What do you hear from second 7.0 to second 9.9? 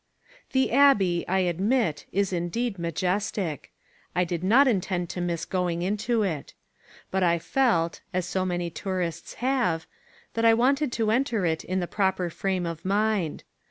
But I felt, as so many tourists have,